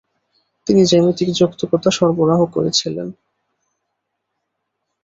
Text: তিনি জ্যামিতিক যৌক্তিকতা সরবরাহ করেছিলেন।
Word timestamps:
তিনি 0.67 0.81
জ্যামিতিক 0.85 1.29
যৌক্তিকতা 1.33 1.89
সরবরাহ 1.91 2.39
করেছিলেন। 2.45 3.07